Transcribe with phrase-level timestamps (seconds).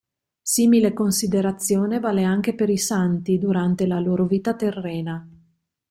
[0.41, 5.29] Simile considerazione vale anche per i santi durante la loro vita terrena.